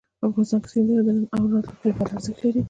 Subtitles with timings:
[0.27, 2.59] افغانستان کې سیندونه د نن او راتلونکي لپاره ارزښت لري.